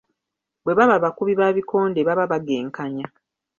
[0.63, 3.05] Bwe baba bakubi ba bikonde baba bagenkanya